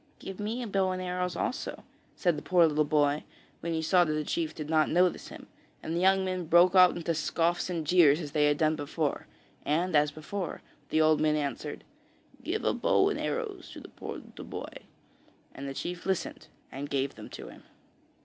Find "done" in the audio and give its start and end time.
8.57-8.75